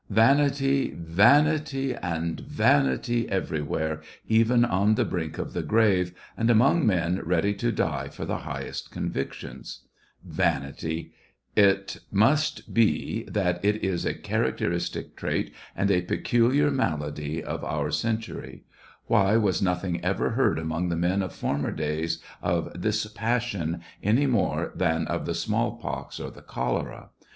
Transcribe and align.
Vanity! 0.09 0.95
vanity! 0.97 1.93
and 1.95 2.39
vanity 2.39 3.29
everywhere, 3.29 4.01
even 4.27 4.65
on 4.65 4.95
the 4.95 5.05
brink 5.05 5.37
of 5.37 5.53
the 5.53 5.61
grave, 5.61 6.15
and 6.35 6.49
among 6.49 6.87
men 6.87 7.19
ready 7.23 7.53
to 7.53 7.71
die 7.71 8.07
for 8.07 8.25
the 8.25 8.39
highest 8.39 8.89
convictions. 8.89 9.81
Vanity! 10.25 11.13
It 11.55 11.97
must 12.11 12.61
48 12.61 12.63
SEVASTOPOL 12.63 12.81
IN 12.81 12.83
MAY, 12.83 13.23
be 13.23 13.23
that 13.31 13.63
it 13.63 13.83
is 13.83 14.03
a 14.03 14.15
characteristic 14.15 15.15
trait, 15.15 15.53
and 15.75 15.91
a 15.91 16.01
peculiar 16.01 16.71
malady 16.71 17.43
of 17.43 17.63
our 17.63 17.91
century. 17.91 18.63
Why 19.05 19.37
was 19.37 19.61
nothing 19.61 20.03
ever 20.03 20.31
heard 20.31 20.57
among 20.57 20.89
the 20.89 20.95
men 20.95 21.21
of 21.21 21.31
former 21.31 21.69
days, 21.69 22.17
of 22.41 22.81
this 22.81 23.05
pas 23.05 23.43
sion, 23.43 23.81
any 24.01 24.25
more 24.25 24.71
than 24.73 25.05
of 25.05 25.27
the 25.27 25.35
small 25.35 25.73
pox 25.73 26.19
or 26.19 26.31
the 26.31 26.41
cholera 26.41 27.09